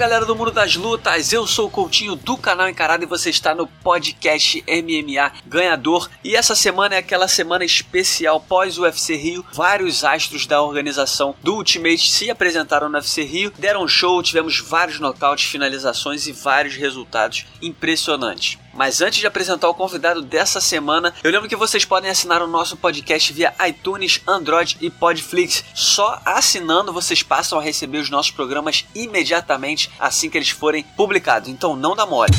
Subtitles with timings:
[0.00, 3.54] galera do Mundo das Lutas, eu sou o Coutinho do canal Encarado e você está
[3.54, 6.08] no podcast MMA Ganhador.
[6.24, 9.44] E essa semana é aquela semana especial pós UFC Rio.
[9.52, 14.98] Vários astros da organização do Ultimate se apresentaram no UFC Rio, deram show, tivemos vários
[14.98, 18.56] nocautes, finalizações e vários resultados impressionantes.
[18.72, 22.46] Mas antes de apresentar o convidado dessa semana, eu lembro que vocês podem assinar o
[22.46, 25.64] nosso podcast via iTunes, Android e Podflix.
[25.74, 31.48] Só assinando vocês passam a receber os nossos programas imediatamente assim que eles forem publicados.
[31.48, 32.32] Então não dá mole.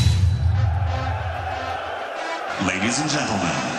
[2.66, 3.72] Ladies and gentlemen.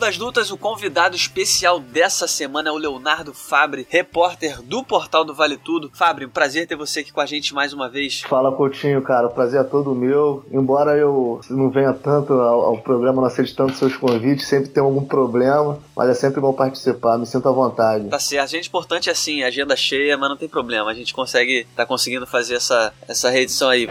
[0.00, 5.34] Das Lutas, o convidado especial dessa semana é o Leonardo Fabre, repórter do portal do
[5.34, 5.90] Vale Tudo.
[5.92, 8.22] Fabre, um prazer ter você aqui com a gente mais uma vez.
[8.22, 10.42] Fala, Coutinho, cara, o prazer é todo meu.
[10.50, 14.82] Embora eu não venha tanto ao, ao programa, não aceite tanto seus convites, sempre tem
[14.82, 18.08] algum problema, mas é sempre bom participar, me sinto à vontade.
[18.08, 21.12] Tá certo, a gente importante é assim, agenda cheia, mas não tem problema, a gente
[21.12, 23.86] consegue, tá conseguindo fazer essa, essa reedição aí.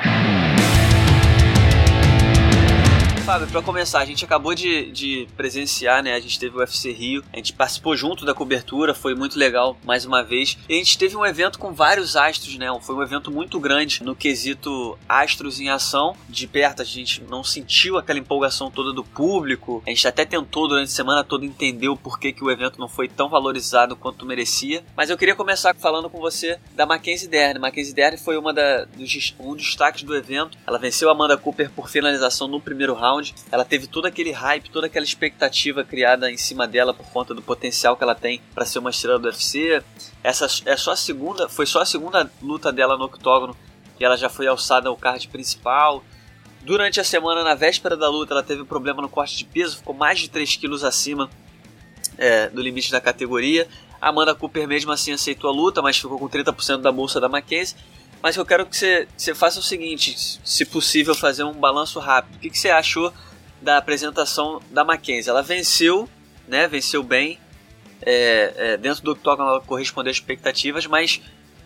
[3.30, 6.16] Fábio, pra começar, a gente acabou de, de presenciar, né?
[6.16, 9.78] A gente teve o UFC Rio, a gente participou junto da cobertura, foi muito legal
[9.86, 10.58] mais uma vez.
[10.68, 12.66] E a gente teve um evento com vários astros, né?
[12.82, 16.16] Foi um evento muito grande no quesito astros em ação.
[16.28, 19.84] De perto, a gente não sentiu aquela empolgação toda do público.
[19.86, 22.90] A gente até tentou durante a semana toda entender o porquê que o evento não
[22.90, 24.84] foi tão valorizado quanto merecia.
[24.98, 27.60] Mas eu queria começar falando com você da Mackenzie Dern.
[27.60, 30.58] Mackenzie Dern foi uma da, dos, um dos destaques do evento.
[30.66, 33.19] Ela venceu a Amanda Cooper por finalização no primeiro round
[33.52, 37.42] Ela teve todo aquele hype, toda aquela expectativa criada em cima dela por conta do
[37.42, 39.82] potencial que ela tem para ser uma estrela do UFC.
[40.24, 43.56] Essa é só a segunda, foi só a segunda luta dela no octógono
[44.00, 46.04] e ela já foi alçada ao card principal.
[46.62, 49.78] Durante a semana, na véspera da luta, ela teve um problema no corte de peso,
[49.78, 51.30] ficou mais de 3 quilos acima
[52.18, 53.68] é, do limite da categoria.
[54.02, 57.76] Amanda Cooper mesmo assim aceitou a luta, mas ficou com 30% da bolsa da Mackenzie.
[58.22, 62.36] Mas eu quero que você, você faça o seguinte, se possível, fazer um balanço rápido.
[62.36, 63.14] O que, que você achou
[63.62, 65.30] da apresentação da Mackenzie?
[65.30, 66.10] Ela venceu,
[66.48, 66.68] né?
[66.68, 67.40] Venceu bem.
[68.02, 71.22] É, é, dentro do octógono ela correspondeu às expectativas, mas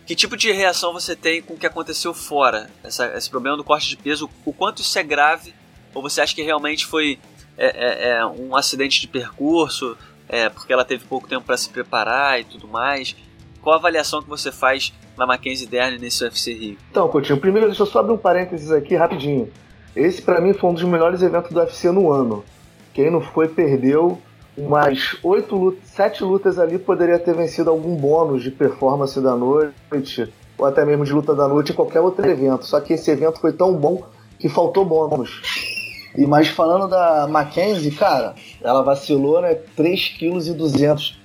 [0.06, 2.70] que tipo de reação você tem com o que aconteceu fora?
[2.82, 5.54] Essa, esse problema do corte de peso, o quanto isso é grave?
[5.94, 7.18] Ou você acha que realmente foi
[7.56, 9.96] é, é, é um acidente de percurso,
[10.28, 13.16] é, porque ela teve pouco tempo para se preparar e tudo mais?
[13.62, 16.78] Qual a avaliação que você faz na Mackenzie Dern nesse UFC Rio?
[16.90, 19.50] Então, Coutinho, primeiro deixa eu só abrir um parênteses aqui rapidinho.
[19.94, 22.44] Esse para mim foi um dos melhores eventos do UFC no ano.
[22.92, 24.18] Quem não foi perdeu
[24.56, 30.32] umas oito lutas, sete lutas ali poderia ter vencido algum bônus de performance da noite
[30.56, 32.64] ou até mesmo de luta da noite em qualquer outro evento.
[32.64, 34.04] Só que esse evento foi tão bom
[34.38, 35.42] que faltou bônus.
[36.16, 39.58] E mais falando da Mackenzie, cara, ela vacilou, né?
[39.76, 41.16] 3,2 kg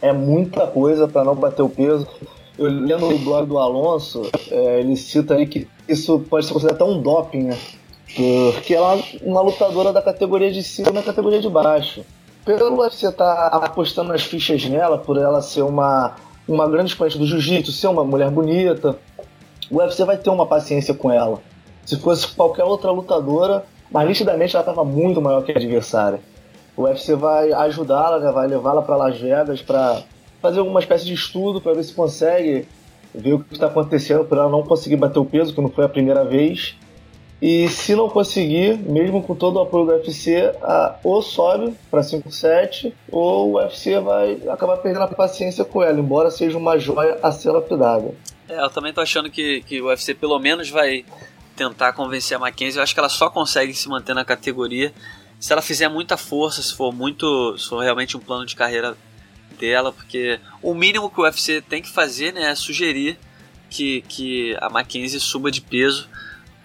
[0.00, 2.06] é muita coisa para não bater o peso.
[2.58, 6.82] Eu lendo o blog do Alonso, é, ele cita aí que isso pode ser considerado
[6.82, 7.58] até um doping, né?
[8.52, 12.04] Porque ela é uma lutadora da categoria de cima na categoria de baixo.
[12.44, 16.16] Pelo UFC estar tá apostando nas fichas nela, por ela ser uma,
[16.48, 18.98] uma grande expoente do jiu-jitsu, ser uma mulher bonita,
[19.70, 21.40] o UFC vai ter uma paciência com ela.
[21.84, 26.20] Se fosse qualquer outra lutadora, mas nitidamente ela estava muito maior que a adversária.
[26.76, 30.02] O UFC vai ajudá-la, né, vai levá-la para Las Vegas para
[30.40, 32.66] fazer alguma espécie de estudo para ver se consegue
[33.14, 35.84] ver o que está acontecendo para ela não conseguir bater o peso, que não foi
[35.84, 36.76] a primeira vez.
[37.40, 42.00] E se não conseguir, mesmo com todo o apoio do UFC, a, ou sobe para
[42.00, 47.18] 5-7, ou o UFC vai acabar perdendo a paciência com ela, embora seja uma joia
[47.22, 48.12] a ser lapidada.
[48.48, 51.04] É, eu também tô achando que, que o UFC pelo menos vai
[51.54, 52.78] tentar convencer a Mackenzie.
[52.78, 54.92] Eu acho que ela só consegue se manter na categoria
[55.38, 58.96] se ela fizer muita força, se for muito, se for realmente um plano de carreira
[59.58, 63.18] dela, porque o mínimo que o UFC tem que fazer né, é sugerir
[63.68, 66.08] que, que a Mackenzie suba de peso,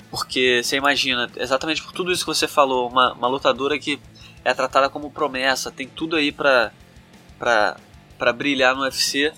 [0.09, 3.99] porque você imagina, exatamente por tudo isso que você falou, uma, uma lutadora que
[4.45, 6.71] é tratada como promessa, tem tudo aí pra,
[8.35, 9.33] brilhar no UFC.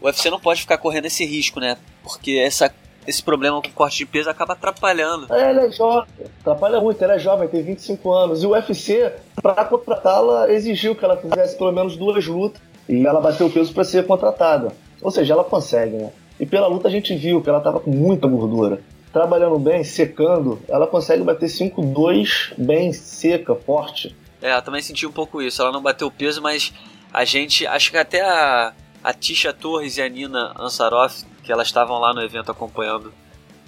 [0.00, 1.76] O UFC não pode ficar correndo esse risco, né?
[2.02, 2.72] Porque essa
[3.06, 5.32] esse problema com corte de peso acaba atrapalhando.
[5.32, 8.42] É, ela é jovem, atrapalha muito, ela é jovem, tem 25 anos.
[8.42, 13.20] E o UFC, para contratá-la, exigiu que ela fizesse pelo menos duas lutas e ela
[13.20, 14.72] bateu o peso para ser contratada.
[15.02, 16.10] Ou seja, ela consegue, né?
[16.40, 18.80] E pela luta a gente viu que ela tava com muita gordura.
[19.12, 24.14] Trabalhando bem, secando, ela consegue bater 5-2 bem seca, forte.
[24.40, 25.60] É, eu também senti um pouco isso.
[25.60, 26.72] Ela não bateu o peso, mas
[27.12, 27.66] a gente.
[27.66, 32.14] Acho que até a, a Tisha Torres e a Nina Ansaroff, que elas estavam lá
[32.14, 33.12] no evento acompanhando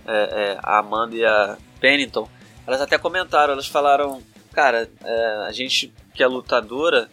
[0.06, 2.28] é, é, a Amanda e a Pennington,
[2.66, 4.20] elas até comentaram, elas falaram,
[4.52, 7.08] cara, é, a gente que é lutadora,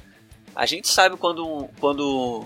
[0.58, 2.44] a gente sabe quando, quando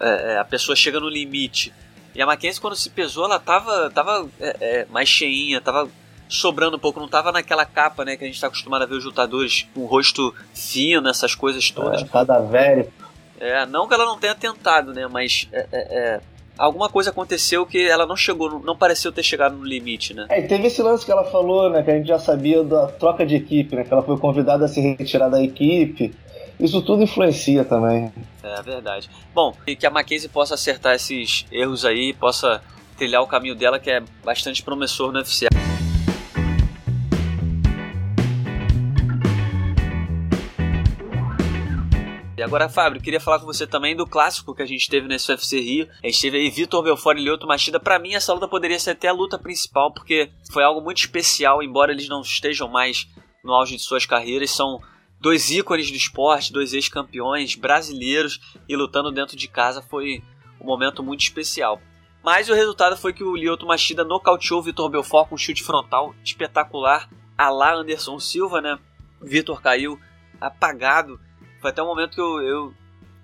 [0.00, 1.70] é, é, a pessoa chega no limite.
[2.14, 5.86] E a Mackenzie, quando se pesou, ela tava, tava é, é, mais cheinha, tava
[6.30, 8.94] sobrando um pouco, não tava naquela capa, né, que a gente tá acostumado a ver
[8.94, 12.00] os lutadores com o rosto fino, essas coisas todas.
[12.00, 12.90] É, cadavérico.
[13.38, 16.20] É, não que ela não tenha tentado, né, mas é, é, é,
[16.56, 20.26] alguma coisa aconteceu que ela não chegou, não pareceu ter chegado no limite, né.
[20.30, 22.86] É, e teve esse lance que ela falou, né, que a gente já sabia da
[22.86, 26.14] troca de equipe, né, que ela foi convidada a se retirar da equipe,
[26.58, 28.12] isso tudo influencia também.
[28.42, 29.08] É, verdade.
[29.34, 32.62] Bom, e que a Mackenzie possa acertar esses erros aí, possa
[32.96, 35.48] trilhar o caminho dela, que é bastante promissor no UFC.
[42.42, 45.30] E agora, Fábio, queria falar com você também do clássico que a gente teve nesse
[45.30, 45.88] UFC Rio.
[46.02, 47.78] A gente teve aí Vitor Belfort e Lyoto Machida.
[47.78, 51.62] Para mim, essa luta poderia ser até a luta principal, porque foi algo muito especial,
[51.62, 53.06] embora eles não estejam mais
[53.44, 54.50] no auge de suas carreiras.
[54.50, 54.80] São
[55.22, 60.20] dois ícones do esporte, dois ex-campeões brasileiros e lutando dentro de casa foi
[60.60, 61.80] um momento muito especial.
[62.24, 65.62] Mas o resultado foi que o Lyoto Machida nocauteou o Vitor Belfort com um chute
[65.62, 67.08] frontal espetacular,
[67.38, 68.76] a lá Anderson Silva, né?
[69.20, 69.98] Vitor caiu
[70.40, 71.20] apagado.
[71.60, 72.74] Foi até um momento que eu, eu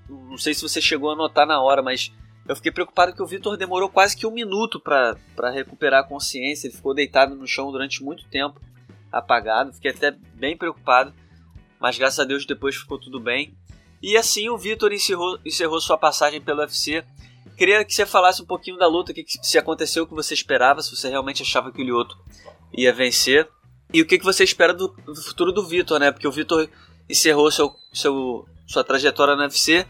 [0.09, 2.12] não sei se você chegou a notar na hora, mas
[2.49, 5.17] eu fiquei preocupado que o Vitor demorou quase que um minuto para
[5.53, 6.69] recuperar a consciência.
[6.69, 8.61] Ele ficou deitado no chão durante muito tempo,
[9.11, 9.73] apagado.
[9.73, 11.12] Fiquei até bem preocupado
[11.80, 13.54] mas graças a Deus depois ficou tudo bem.
[14.02, 17.04] E assim o Vitor encerrou, encerrou sua passagem pelo UFC.
[17.56, 20.80] Queria que você falasse um pouquinho da luta, que, se aconteceu o que você esperava,
[20.80, 22.16] se você realmente achava que o Lyoto
[22.72, 23.48] ia vencer.
[23.92, 26.12] E o que, que você espera do, do futuro do Vitor, né?
[26.12, 26.69] Porque o Vitor
[27.08, 29.86] encerrou seu, seu, sua trajetória no UFC,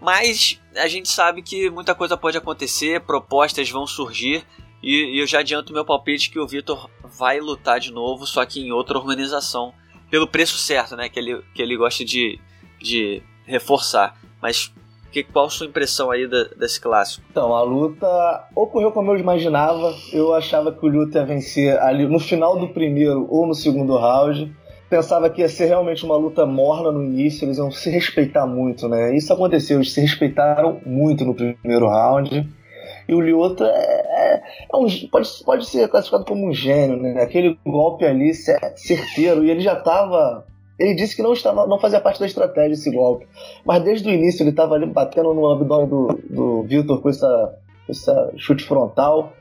[0.00, 4.46] mas a gente sabe que muita coisa pode acontecer, propostas vão surgir,
[4.82, 8.44] e, e eu já adianto meu palpite que o Vitor vai lutar de novo, só
[8.46, 9.74] que em outra organização
[10.14, 11.08] pelo preço certo, né?
[11.08, 12.38] Que ele, que ele gosta de,
[12.80, 14.16] de reforçar.
[14.40, 14.72] Mas
[15.10, 17.26] que, qual a sua impressão aí da, desse clássico?
[17.28, 19.92] Então, a luta ocorreu como eu imaginava.
[20.12, 23.96] Eu achava que o Luther ia vencer ali no final do primeiro ou no segundo
[23.96, 24.54] round.
[24.88, 28.88] Pensava que ia ser realmente uma luta morna no início, eles iam se respeitar muito,
[28.88, 29.16] né?
[29.16, 32.48] Isso aconteceu, eles se respeitaram muito no primeiro round.
[33.08, 33.64] E o Lyoto
[34.72, 37.22] é, um, pode, pode ser classificado como um gênio, né?
[37.22, 39.44] Aquele golpe ali certeiro.
[39.44, 40.44] E ele já estava.
[40.78, 43.26] Ele disse que não, estava, não fazia parte da estratégia esse golpe.
[43.64, 47.58] Mas desde o início ele estava ali batendo no abdômen do, do Vitor com essa,
[47.88, 49.32] essa chute frontal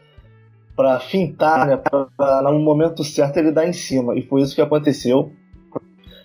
[0.76, 1.82] para fintar, né?
[2.44, 4.16] No momento certo ele dar em cima.
[4.16, 5.32] E foi isso que aconteceu.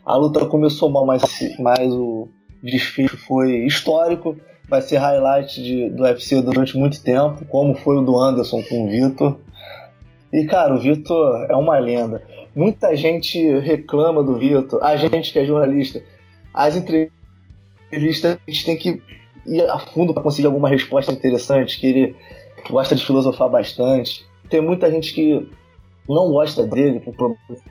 [0.05, 1.23] A luta começou mal, mas,
[1.59, 2.29] mas o
[2.63, 4.37] desfecho foi histórico
[4.69, 8.85] vai ser highlight de, do UFC durante muito tempo, como foi o do Anderson com
[8.85, 9.39] o Vitor.
[10.33, 12.23] E, cara, o Vitor é uma lenda.
[12.55, 16.03] Muita gente reclama do Vitor, a gente que é jornalista.
[16.53, 19.03] As entrevistas a gente tem que
[19.47, 22.17] ir a fundo para conseguir alguma resposta interessante, que ele
[22.69, 24.27] gosta de filosofar bastante.
[24.51, 25.49] Tem muita gente que
[26.07, 27.03] não gosta dele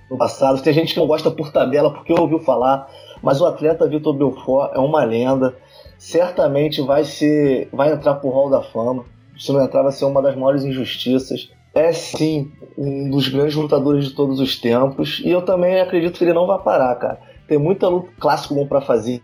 [0.09, 2.88] no passado, tem gente que não gosta por tabela porque ouviu falar,
[3.21, 5.56] mas o atleta Vitor Belfort é uma lenda
[5.97, 9.06] certamente vai ser vai entrar pro Hall da Fama.
[9.37, 11.49] Se não entrar, vai ser uma das maiores injustiças.
[11.73, 15.21] É sim um dos grandes lutadores de todos os tempos.
[15.23, 17.19] E eu também acredito que ele não vai parar, cara.
[17.47, 19.21] Tem muita luta clássico bom para fazer.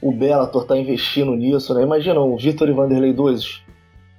[0.00, 1.82] O Bellator tá investindo nisso, né?
[1.82, 3.62] Imagina o Vitor e Vanderlei 2.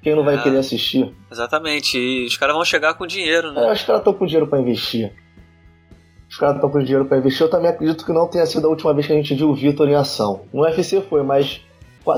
[0.01, 1.13] Quem não vai é, querer assistir?
[1.31, 1.97] Exatamente.
[1.97, 3.67] E os caras vão chegar com dinheiro, né?
[3.67, 5.13] É, os caras estão com dinheiro para investir.
[6.29, 7.41] Os caras estão com dinheiro para investir.
[7.41, 9.55] Eu também acredito que não tenha sido a última vez que a gente viu o
[9.55, 10.41] Vitor em ação.
[10.53, 11.61] No UFC foi, mas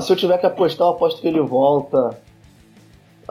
[0.00, 2.18] se eu tiver que apostar, eu aposto que ele volta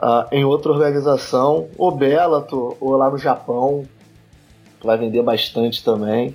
[0.00, 3.84] uh, em outra organização, ou Bellator, ou lá no Japão,
[4.82, 6.34] vai vender bastante também.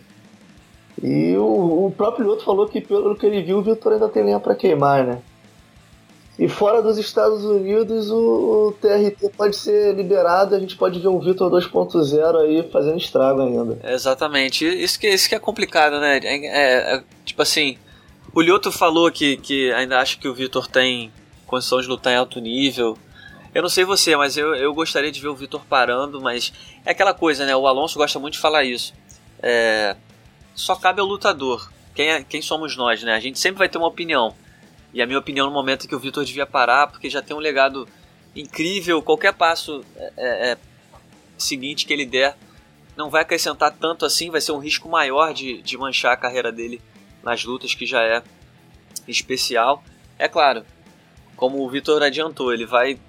[1.01, 4.23] E o, o próprio Lyoto falou que pelo que ele viu, o Vitor ainda tem
[4.23, 5.19] lenha para queimar, né?
[6.37, 11.09] E fora dos Estados Unidos, o, o, TRT pode ser liberado, a gente pode ver
[11.09, 13.77] um Vitor 2.0 aí fazendo estrago ainda.
[13.83, 14.65] exatamente.
[14.65, 16.19] Isso que, isso que é complicado, né?
[16.23, 17.77] É, é, é, tipo assim,
[18.33, 21.11] o Lyoto falou que, que ainda acha que o Vitor tem
[21.45, 22.97] condição de lutar em alto nível.
[23.53, 26.53] Eu não sei você, mas eu, eu gostaria de ver o Vitor parando, mas
[26.85, 27.55] é aquela coisa, né?
[27.55, 28.93] O Alonso gosta muito de falar isso.
[29.41, 29.95] É,
[30.53, 31.71] só cabe ao lutador.
[31.95, 33.15] Quem, é, quem somos nós, né?
[33.15, 34.35] A gente sempre vai ter uma opinião.
[34.93, 37.35] E a minha opinião no momento é que o Vitor devia parar, porque já tem
[37.35, 37.87] um legado
[38.35, 39.01] incrível.
[39.01, 40.57] Qualquer passo é, é, é
[41.37, 42.37] seguinte que ele der
[42.95, 46.51] não vai acrescentar tanto assim, vai ser um risco maior de, de manchar a carreira
[46.51, 46.81] dele
[47.23, 48.23] nas lutas, que já é
[49.07, 49.83] especial.
[50.17, 50.65] É claro,
[51.35, 52.99] como o Vitor adiantou, ele vai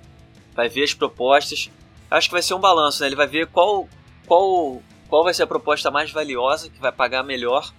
[0.54, 1.70] vai ver as propostas.
[2.10, 3.08] Acho que vai ser um balanço, né?
[3.08, 3.88] Ele vai ver qual,
[4.26, 7.72] qual, qual vai ser a proposta mais valiosa, que vai pagar melhor,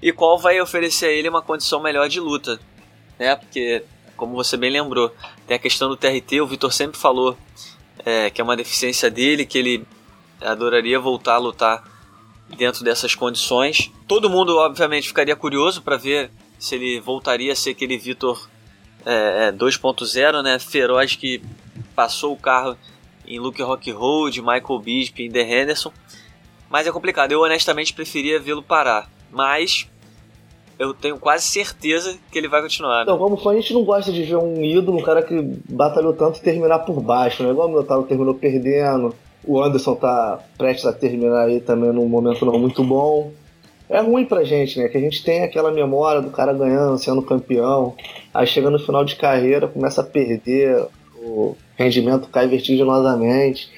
[0.00, 2.60] e qual vai oferecer a ele uma condição melhor de luta,
[3.18, 3.34] né?
[3.36, 3.84] Porque,
[4.16, 5.14] como você bem lembrou,
[5.46, 7.36] tem a questão do TRT, o Vitor sempre falou
[8.04, 9.86] é, que é uma deficiência dele, que ele
[10.40, 11.82] adoraria voltar a lutar
[12.56, 13.90] dentro dessas condições.
[14.06, 18.48] Todo mundo, obviamente, ficaria curioso para ver se ele voltaria a ser aquele Vitor
[19.04, 20.58] é, 2.0, é, né?
[20.58, 21.42] Feroz que
[21.94, 22.76] passou o carro
[23.26, 25.92] em Luke Rock Road, Michael Bisping The Henderson.
[26.68, 29.10] Mas é complicado, eu honestamente preferia vê-lo parar.
[29.30, 29.88] Mas
[30.78, 33.02] eu tenho quase certeza que ele vai continuar.
[33.02, 35.34] Então, como fã, a gente não gosta de ver um ídolo, um cara que
[35.68, 37.50] batalhou tanto terminar por baixo, né?
[37.50, 42.44] Igual o Minotauro terminou perdendo, o Anderson tá prestes a terminar aí também num momento
[42.44, 43.32] não muito bom.
[43.88, 44.88] É ruim pra gente, né?
[44.88, 47.94] Que a gente tem aquela memória do cara ganhando, sendo campeão,
[48.32, 53.68] aí chega no final de carreira, começa a perder, o rendimento cai vertiginosamente.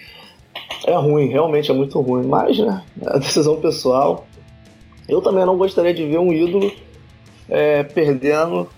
[0.86, 2.82] É ruim, realmente é muito ruim, mas, né?
[3.00, 4.26] É a decisão pessoal.
[5.08, 6.72] Eu também não gostaria de ver um ídolo
[7.48, 8.68] é, perdendo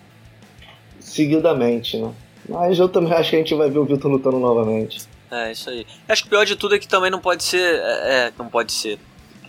[1.01, 2.13] seguidamente, né?
[2.49, 5.14] Mas eu também acho que a gente vai ver o Vitor lutando novamente.
[5.35, 5.87] É, isso aí.
[6.09, 7.81] Acho que o pior de tudo é que também não pode ser.
[7.81, 8.99] É, é, não pode ser.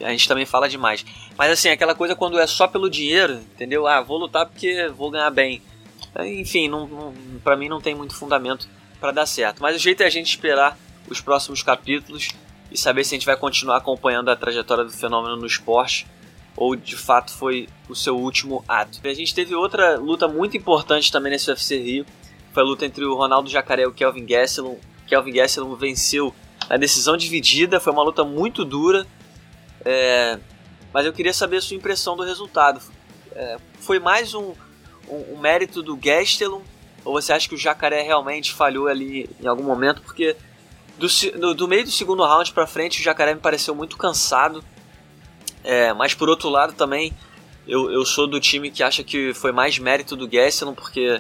[0.02, 1.06] A gente também fala demais.
[1.38, 3.88] Mas assim, aquela coisa quando é só pelo dinheiro, entendeu?
[3.88, 5.62] Ah, vou lutar porque vou ganhar bem.
[6.20, 7.14] Enfim, não, não,
[7.44, 8.68] pra mim não tem muito fundamento
[9.00, 9.62] para dar certo.
[9.62, 10.78] Mas o jeito é a gente esperar
[11.08, 12.30] os próximos capítulos
[12.72, 16.08] e saber se a gente vai continuar acompanhando a trajetória do fenômeno no esporte
[16.58, 19.00] ou de fato foi o seu último ato.
[19.04, 22.06] A gente teve outra luta muito importante também nesse UFC Rio,
[22.54, 24.78] foi a luta entre o Ronaldo Jacaré e o Kelvin Gastelum.
[25.08, 26.34] Kelvin Gastelum venceu
[26.70, 29.06] na decisão dividida, foi uma luta muito dura,
[29.84, 30.40] é...
[30.94, 32.82] mas eu queria saber a sua impressão do resultado.
[33.34, 33.58] É...
[33.80, 34.54] Foi mais um,
[35.08, 36.62] um, um, mérito do Gastelum
[37.04, 40.02] ou você acha que o Jacaré realmente falhou ali em algum momento?
[40.02, 40.36] Porque
[40.98, 41.08] do,
[41.40, 44.64] do, do meio do segundo round para frente o Jacaré me pareceu muito cansado
[45.66, 47.12] é, mas por outro lado também,
[47.68, 51.20] eu, eu sou do time que acha que foi mais mérito do Gastelum, porque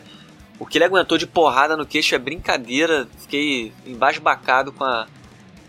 [0.59, 3.07] o que ele aguentou de porrada no queixo é brincadeira.
[3.19, 5.07] Fiquei embasbacado com a,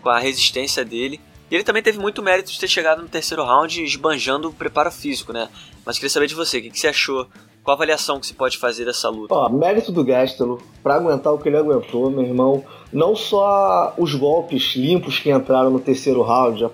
[0.01, 1.19] com a resistência dele.
[1.49, 4.91] E ele também teve muito mérito de ter chegado no terceiro round esbanjando o preparo
[4.91, 5.49] físico, né?
[5.85, 7.27] Mas queria saber de você, o que, que você achou?
[7.63, 9.33] Qual a avaliação que se pode fazer dessa luta?
[9.33, 12.63] Ó, mérito do Gastelum, pra aguentar o que ele aguentou, meu irmão.
[12.91, 16.69] Não só os golpes limpos que entraram no terceiro round,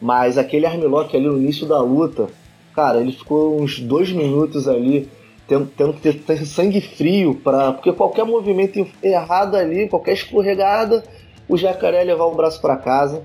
[0.00, 2.28] mas aquele armlock ali no início da luta,
[2.74, 5.08] cara, ele ficou uns dois minutos ali
[5.48, 11.02] tendo, que ter, ter sangue frio para porque qualquer movimento errado ali, qualquer escorregada,
[11.48, 13.24] o jacaré levar o braço para casa.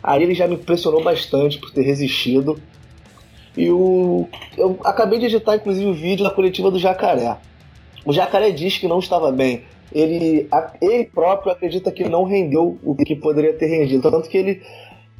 [0.00, 2.60] Aí ele já me impressionou bastante por ter resistido.
[3.56, 7.36] E o eu acabei de editar inclusive o vídeo da coletiva do jacaré.
[8.04, 9.64] O jacaré diz que não estava bem.
[9.92, 10.48] Ele,
[10.80, 14.08] ele próprio acredita que não rendeu o que poderia ter rendido.
[14.08, 14.62] Tanto que ele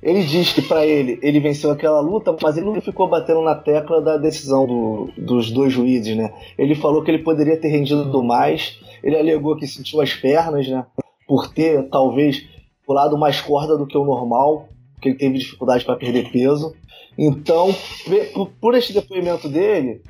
[0.07, 3.57] ele diz que para ele ele venceu aquela luta, mas ele não ficou batendo na
[3.57, 6.33] tecla da decisão do, dos dois juízes, né?
[6.57, 8.79] Ele falou que ele poderia ter rendido mais.
[9.03, 10.87] Ele alegou que sentiu as pernas, né?
[11.27, 12.47] Por ter talvez
[12.87, 16.73] pulado mais corda do que o normal, porque ele teve dificuldade para perder peso.
[17.19, 17.75] Então,
[18.61, 20.03] por este depoimento dele,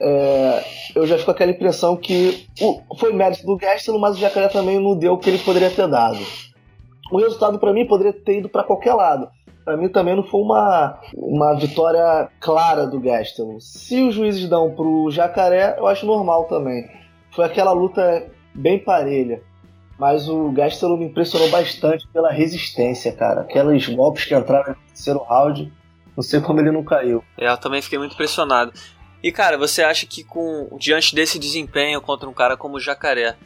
[0.00, 2.46] é, eu já fico com aquela impressão que
[2.98, 5.86] foi mérito do Gastelum, mas o Jacaré também não deu o que ele poderia ter
[5.86, 6.18] dado
[7.10, 9.28] o resultado para mim poderia ter ido para qualquer lado.
[9.64, 13.60] Para mim também não foi uma, uma vitória clara do Gastelum.
[13.60, 16.88] Se os juízes dão pro Jacaré, eu acho normal também.
[17.32, 19.42] Foi aquela luta bem parelha.
[19.98, 23.42] Mas o Gastelum me impressionou bastante pela resistência, cara.
[23.42, 25.72] Aqueles golpes que entraram no terceiro round,
[26.16, 27.22] não sei como ele não caiu.
[27.36, 28.72] Eu também fiquei muito impressionado.
[29.22, 33.36] E cara, você acha que com diante desse desempenho contra um cara como o Jacaré,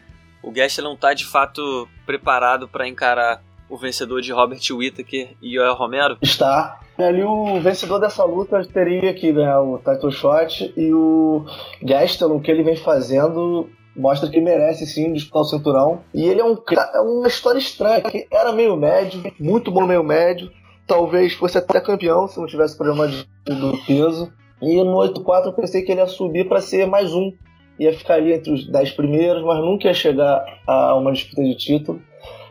[0.43, 3.43] o Gastelum tá de fato preparado para encarar
[3.73, 6.19] o vencedor de Robert Whittaker e Joel Romero?
[6.21, 6.79] Está.
[6.99, 11.47] Ali o vencedor dessa luta teria que ganhar o title shot e o
[11.83, 16.03] Gastelum, que ele vem fazendo, mostra que merece sim disputar o cinturão.
[16.13, 16.59] E ele é, um,
[16.95, 20.53] é uma história estranha, que era meio médio, muito bom meio médio.
[20.87, 24.31] Talvez fosse até campeão se não tivesse problema de, do peso.
[24.61, 27.33] E no 8-4 eu pensei que ele ia subir para ser mais um.
[27.79, 31.57] Ia ficar ali entre os 10 primeiros, mas nunca ia chegar a uma disputa de
[31.57, 32.03] título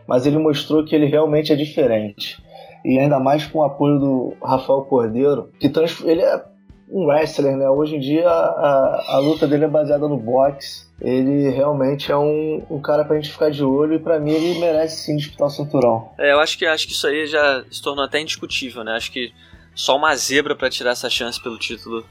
[0.08, 2.41] mas ele mostrou que ele realmente é diferente.
[2.84, 5.72] E ainda mais com o apoio do Rafael Cordeiro, que
[6.05, 6.43] ele é
[6.91, 7.70] um wrestler, né?
[7.70, 10.89] Hoje em dia a, a luta dele é baseada no boxe.
[11.00, 14.60] Ele realmente é um, um cara pra gente ficar de olho e pra mim ele
[14.60, 16.10] merece sim disputar o cinturão.
[16.20, 18.93] É, eu acho que, acho que isso aí já se tornou até indiscutível, né?
[18.93, 19.31] Acho que
[19.74, 22.05] só uma zebra para tirar essa chance pelo título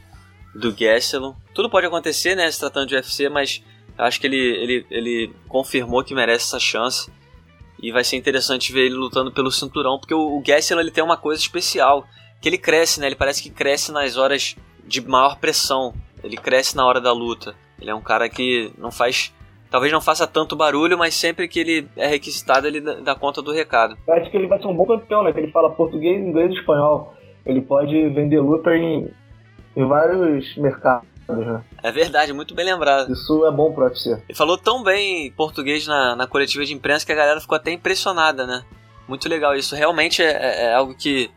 [0.54, 1.34] do Gastelum.
[1.54, 2.50] Tudo pode acontecer, né?
[2.50, 3.62] Se tratando de UFC, mas
[3.96, 7.10] acho que ele, ele, ele confirmou que merece essa chance.
[7.82, 11.02] E vai ser interessante ver ele lutando pelo cinturão, porque o, o Gessler ele tem
[11.02, 12.06] uma coisa especial,
[12.40, 13.06] que ele cresce, né?
[13.06, 14.56] Ele parece que cresce nas horas
[14.86, 15.94] de maior pressão.
[16.22, 17.54] Ele cresce na hora da luta.
[17.80, 19.32] Ele é um cara que não faz
[19.70, 23.52] talvez não faça tanto barulho, mas sempre que ele é requisitado, ele dá conta do
[23.52, 23.96] recado.
[24.08, 25.32] Acho que ele vai ser um bom campeão, né?
[25.32, 27.14] Que ele fala português, inglês e espanhol.
[27.46, 29.08] Ele pode vender luta em,
[29.76, 31.08] em vários mercados.
[31.82, 33.12] É verdade, muito bem lembrado.
[33.12, 34.10] Isso é bom pro UFC.
[34.28, 37.72] Ele falou tão bem português na, na coletiva de imprensa que a galera ficou até
[37.72, 38.62] impressionada, né?
[39.08, 39.74] Muito legal isso.
[39.74, 41.30] Realmente é, é, é algo que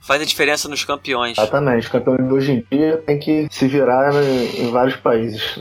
[0.00, 1.36] faz a diferença nos campeões.
[1.36, 1.84] Exatamente.
[1.84, 5.58] Os campeões hoje em dia tem que se virar em, em vários países.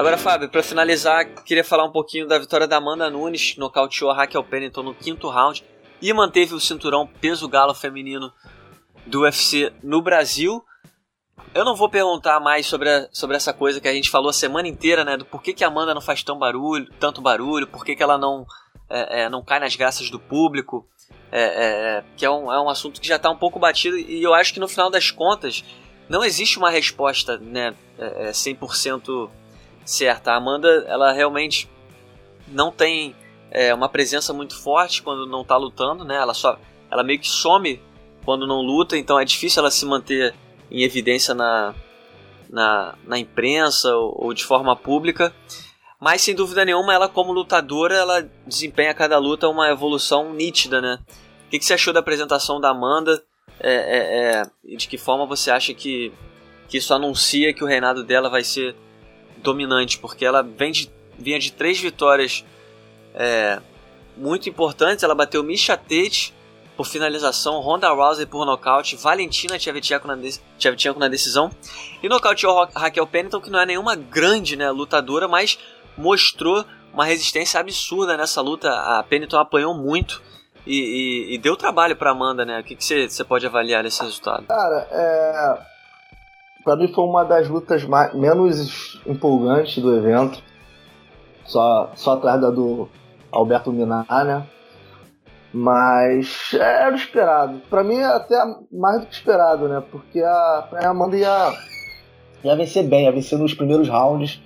[0.00, 4.14] Agora, Fábio, para finalizar, queria falar um pouquinho da vitória da Amanda Nunes, nocauteou a
[4.14, 5.62] Raquel Pennington no quinto round
[6.00, 8.32] e manteve o cinturão peso galo feminino
[9.04, 10.64] do UFC no Brasil.
[11.52, 14.32] Eu não vou perguntar mais sobre, a, sobre essa coisa que a gente falou a
[14.32, 15.18] semana inteira, né?
[15.18, 18.46] Do porquê que a Amanda não faz tão barulho, tanto barulho, por que ela não,
[18.88, 20.88] é, é, não cai nas graças do público,
[21.30, 21.42] é,
[21.98, 24.32] é que é um, é um assunto que já está um pouco batido e eu
[24.32, 25.62] acho que no final das contas
[26.08, 29.39] não existe uma resposta né, é, 100% é,
[29.90, 30.32] certa.
[30.32, 31.68] A Amanda, ela realmente
[32.48, 33.14] não tem
[33.50, 36.16] é, uma presença muito forte quando não tá lutando, né?
[36.16, 36.58] Ela só,
[36.90, 37.80] ela meio que some
[38.24, 40.34] quando não luta, então é difícil ela se manter
[40.70, 41.74] em evidência na,
[42.48, 45.34] na, na imprensa ou, ou, de forma pública.
[45.98, 50.98] Mas sem dúvida nenhuma, ela como lutadora, ela desempenha cada luta uma evolução nítida, né?
[51.46, 53.22] O que, que você achou da apresentação da Amanda?
[53.58, 54.42] É, é,
[54.72, 56.12] é, de que forma você acha que,
[56.68, 58.74] que isso anuncia que o reinado dela vai ser
[59.42, 62.44] dominante, porque ela vem de, vinha de três vitórias
[63.14, 63.60] é,
[64.16, 65.02] muito importantes.
[65.02, 66.34] Ela bateu Misha Tate
[66.76, 71.50] por finalização, Ronda Rousey por nocaute, Valentina Shevchenko na, de na decisão
[72.02, 75.58] e nocauteou Raquel Pennington, que não é nenhuma grande né, lutadora, mas
[75.96, 78.70] mostrou uma resistência absurda nessa luta.
[78.70, 80.22] A Pennington apanhou muito.
[80.66, 82.60] E, e, e deu trabalho para Amanda, né?
[82.60, 84.46] O que você pode avaliar desse resultado?
[84.46, 85.58] Cara, é,
[86.64, 90.42] para mim foi uma das lutas mais, menos empolgantes do evento.
[91.44, 92.88] Só, só atrás da do
[93.32, 94.46] Alberto Minar, né?
[95.52, 97.60] Mas era esperado.
[97.68, 98.36] Para mim, até
[98.70, 99.82] mais do que esperado, né?
[99.90, 101.52] Porque a, a Amanda ia,
[102.44, 104.40] ia vencer bem, ia vencer nos primeiros rounds.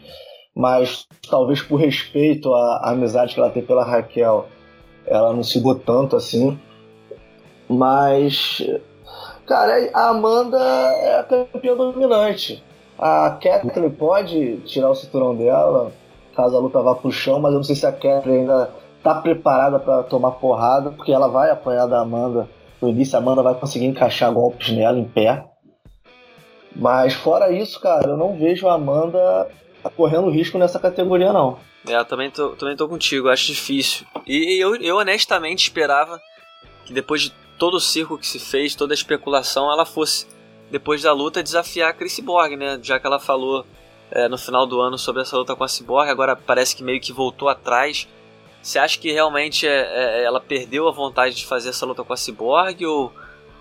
[0.57, 4.47] Mas talvez por respeito à, à amizade que ela tem pela Raquel,
[5.07, 6.59] ela não se tanto assim.
[7.69, 8.63] Mas
[9.47, 12.63] Cara, a Amanda é a campeã dominante.
[12.99, 15.93] A Kathleen pode tirar o cinturão dela,
[16.35, 18.71] caso a luta vá pro chão, mas eu não sei se a Kathleen ainda
[19.03, 22.49] tá preparada para tomar porrada, porque ela vai apanhar da Amanda.
[22.81, 25.45] No início, a Amanda vai conseguir encaixar golpes nela em pé.
[26.75, 29.49] Mas fora isso, cara, eu não vejo a Amanda
[29.97, 31.59] correndo risco nessa categoria, não.
[31.87, 34.07] É, eu também tô, também tô contigo, acho difícil.
[34.27, 36.19] E eu, eu honestamente esperava
[36.87, 37.33] que depois de
[37.65, 40.27] todo o circo que se fez, toda a especulação, ela fosse,
[40.71, 42.79] depois da luta, desafiar a Chris Borg, né?
[42.83, 43.65] Já que ela falou
[44.11, 47.01] é, no final do ano sobre essa luta com a Cyborg, agora parece que meio
[47.01, 48.07] que voltou atrás.
[48.61, 49.81] Você acha que realmente é,
[50.21, 53.11] é, ela perdeu a vontade de fazer essa luta com a Cyborg ou,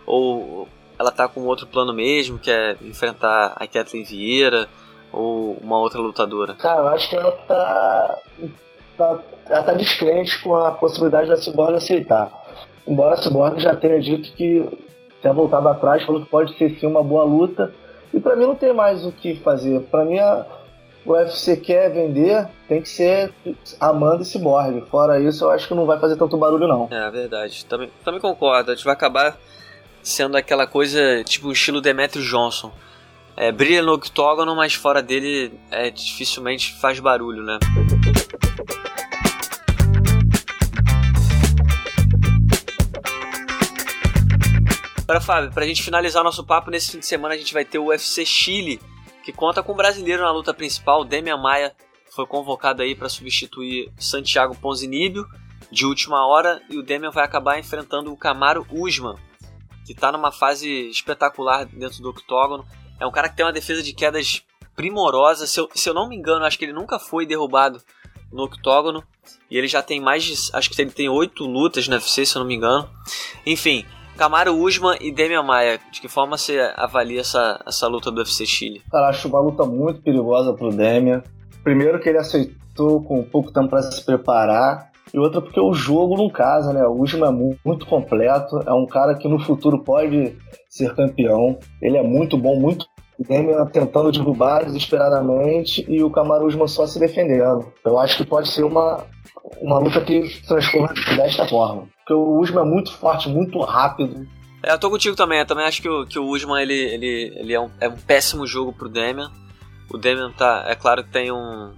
[0.06, 0.68] ou
[1.00, 4.68] ela tá com outro plano mesmo, que é enfrentar a Kathleen Vieira
[5.14, 6.56] ou uma outra lutadora?
[6.56, 8.20] Cara, eu acho que ela tá,
[8.98, 12.43] tá, ela tá descrente com a possibilidade da Cyborg aceitar.
[12.88, 14.68] Embora Cyborg já tenha dito que
[15.22, 17.74] tenha voltado atrás, falou que pode ser sim uma boa luta.
[18.14, 19.80] E para mim não tem mais o que fazer.
[19.90, 20.46] Para mim a,
[21.06, 23.34] o UFC quer vender, tem que ser
[23.80, 24.82] Amanda e Cyborg.
[24.90, 26.88] Fora isso, eu acho que não vai fazer tanto barulho não.
[26.92, 27.66] É verdade.
[27.66, 28.72] Também, também concordo.
[28.72, 29.38] A gente vai acabar
[30.02, 32.72] sendo aquela coisa tipo o estilo Demetrio Johnson.
[33.36, 37.58] É, brilha no octógono, mas fora dele é, dificilmente faz barulho, né?
[45.04, 47.78] Agora, Fábio, pra gente finalizar nosso papo, nesse fim de semana a gente vai ter
[47.78, 48.80] o UFC Chile,
[49.24, 51.76] que conta com um brasileiro na luta principal, Demian Maia,
[52.10, 55.28] foi convocado aí para substituir Santiago Ponzinibbio
[55.70, 59.18] de última hora, e o Demian vai acabar enfrentando o Camaro Usman,
[59.86, 62.66] que tá numa fase espetacular dentro do octógono.
[62.98, 64.42] É um cara que tem uma defesa de quedas
[64.74, 67.82] primorosa, se eu, se eu não me engano, acho que ele nunca foi derrubado
[68.32, 69.04] no octógono,
[69.52, 72.38] e ele já tem mais de, acho que ele tem oito lutas no UFC, se
[72.38, 72.90] eu não me engano.
[73.46, 73.86] Enfim,
[74.18, 75.80] Camaro Usman e Demian Maia.
[75.92, 78.82] De que forma você avalia essa, essa luta do UFC Chile?
[78.92, 81.24] Cara, acho uma luta muito perigosa pro Demian.
[81.64, 84.92] Primeiro que ele aceitou com pouco tempo para se preparar.
[85.14, 86.86] e outra porque o jogo não casa, né?
[86.86, 90.38] O Usman é muito completo, é um cara que no futuro pode
[90.70, 91.58] ser campeão.
[91.82, 92.86] Ele é muito bom, muito
[93.20, 97.72] Demian tentando derrubar desesperadamente e o Kamaru Usman só se defendendo.
[97.86, 99.06] Eu acho que pode ser uma,
[99.62, 101.88] uma luta que transforma desta forma.
[101.98, 104.28] Porque o Usman é muito forte, muito rápido.
[104.64, 105.40] É, eu tô contigo também.
[105.40, 107.98] Eu também acho que o, que o Usman ele, ele, ele é, um, é um
[107.98, 109.32] péssimo jogo pro Demian.
[109.92, 111.74] O Demian tá, é claro que tem um,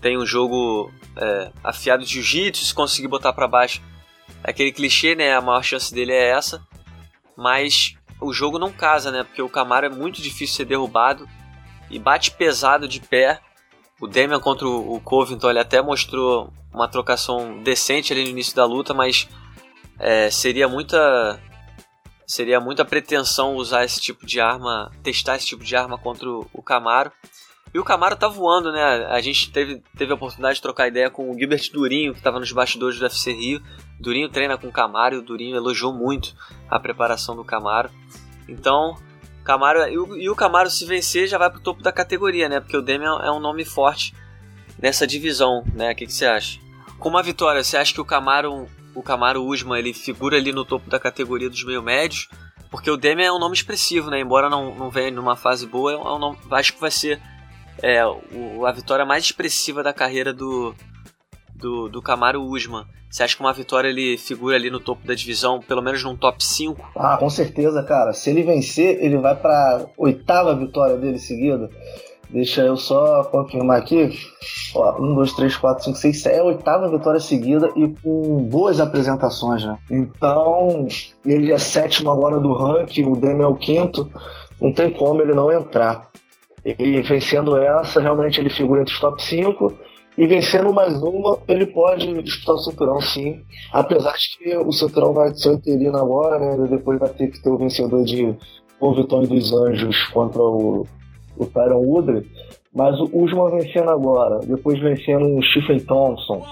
[0.00, 3.82] tem um jogo é, afiado de jiu-jitsu, se conseguir botar para baixo.
[4.44, 5.34] É aquele clichê, né?
[5.34, 6.62] A maior chance dele é essa.
[7.36, 9.24] Mas o jogo não casa, né?
[9.24, 11.28] Porque o Camaro é muito difícil ser derrubado
[11.90, 13.40] e bate pesado de pé.
[14.00, 18.64] O Demian contra o Covington ele até mostrou uma trocação decente ali no início da
[18.64, 19.28] luta, mas
[19.98, 21.40] é, seria muita
[22.26, 26.62] seria muita pretensão usar esse tipo de arma, testar esse tipo de arma contra o
[26.62, 27.12] Camaro.
[27.74, 28.82] E o Camaro tá voando, né?
[29.06, 32.38] A gente teve, teve a oportunidade de trocar ideia com o Gilbert Durinho, que estava
[32.38, 33.62] nos bastidores do UFC Rio.
[33.98, 36.34] Durinho treina com o Camaro e o Durinho elogiou muito
[36.70, 37.90] a preparação do Camaro.
[38.46, 38.94] Então,
[39.42, 42.60] Camaro e o, e o Camaro se vencer já vai pro topo da categoria, né?
[42.60, 44.14] Porque o Demian é um nome forte
[44.82, 45.92] nessa divisão, né?
[45.92, 46.58] O que, que você acha?
[46.98, 50.64] Com uma vitória, você acha que o Camaro, o Camaro Usman, ele figura ali no
[50.64, 52.28] topo da categoria dos meio médios?
[52.70, 54.18] Porque o Demian é um nome expressivo, né?
[54.18, 57.20] Embora não, não venha numa fase boa, é um nome, acho que vai ser
[57.80, 60.74] é, o, a vitória mais expressiva da carreira do,
[61.54, 62.84] do, do Camaro Usman.
[63.10, 66.16] Você acha que uma vitória ele figura ali no topo da divisão, pelo menos num
[66.16, 66.92] top 5?
[66.96, 68.14] Ah, com certeza, cara.
[68.14, 71.68] Se ele vencer, ele vai para oitava vitória dele seguida.
[72.32, 74.10] Deixa eu só confirmar aqui.
[74.74, 76.34] Ó, 1, 2, 3, 4, 5, 6, 7.
[76.34, 79.76] É a oitava vitória seguida e com boas apresentações, né?
[79.90, 80.86] Então,
[81.26, 84.10] ele é sétimo agora do ranking, o Daniel é o quinto.
[84.58, 86.10] Não tem como ele não entrar.
[86.64, 89.74] E vencendo essa, realmente ele figura entre os top 5
[90.16, 93.42] e vencendo mais uma, ele pode disputar o cinturão sim.
[93.72, 96.66] Apesar de que o cinturão vai ser interino agora, né?
[96.68, 98.34] Depois vai ter que ter o vencedor de
[98.80, 100.86] O Vitória dos Anjos contra o,
[101.36, 102.26] o Tyron Woodley.
[102.74, 106.42] Mas o Usman vencendo agora, depois vencendo o Stephen Thompson.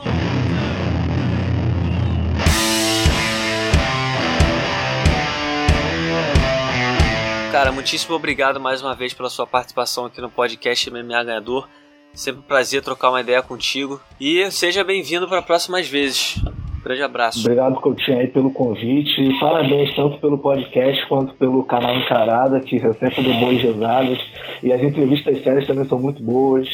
[7.50, 11.68] Cara, muitíssimo obrigado mais uma vez pela sua participação aqui no podcast MMA Ganhador.
[12.12, 14.00] Sempre um prazer trocar uma ideia contigo.
[14.20, 16.36] E seja bem-vindo para próximas vezes.
[16.82, 17.40] Grande abraço.
[17.40, 19.20] Obrigado, Coutinho, aí pelo convite.
[19.20, 24.18] E parabéns tanto pelo podcast quanto pelo canal Encarada, que sempre deu boas risadas.
[24.62, 26.68] E as entrevistas sérias também são muito boas.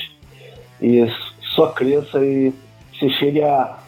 [0.81, 1.07] E
[1.55, 2.53] só cresça e
[2.93, 3.79] você chegue a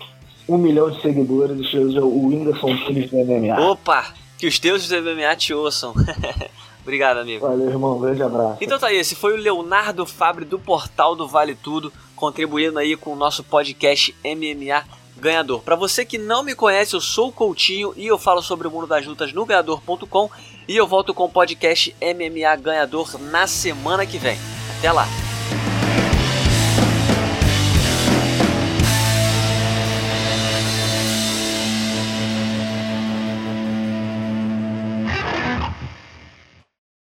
[0.49, 3.71] um milhão de seguidores e seja o Whindersson Nunes do MMA.
[3.71, 4.15] Opa!
[4.39, 5.93] Que os deuses do MMA te ouçam.
[6.83, 7.47] Obrigado, amigo.
[7.47, 7.97] Valeu, irmão.
[7.97, 8.59] Um grande abraço.
[8.61, 12.97] Então tá aí, esse foi o Leonardo Fabre do portal do Vale Tudo, contribuindo aí
[12.97, 14.85] com o nosso podcast MMA
[15.19, 15.61] Ganhador.
[15.63, 18.71] Para você que não me conhece, eu sou o Coutinho e eu falo sobre o
[18.71, 20.31] mundo das lutas no ganhador.com
[20.67, 24.39] e eu volto com o podcast MMA Ganhador na semana que vem.
[24.79, 25.28] Até lá.